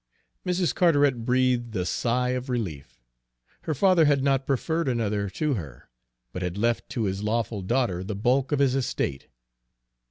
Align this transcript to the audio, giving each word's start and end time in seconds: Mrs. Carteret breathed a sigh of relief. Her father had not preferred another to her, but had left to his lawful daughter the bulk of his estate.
Mrs. 0.43 0.73
Carteret 0.73 1.25
breathed 1.25 1.75
a 1.75 1.85
sigh 1.85 2.29
of 2.29 2.49
relief. 2.49 3.03
Her 3.65 3.75
father 3.75 4.05
had 4.05 4.23
not 4.23 4.47
preferred 4.47 4.87
another 4.87 5.29
to 5.29 5.53
her, 5.53 5.91
but 6.33 6.41
had 6.41 6.57
left 6.57 6.89
to 6.89 7.03
his 7.03 7.21
lawful 7.21 7.61
daughter 7.61 8.03
the 8.03 8.15
bulk 8.15 8.51
of 8.51 8.57
his 8.57 8.73
estate. 8.73 9.27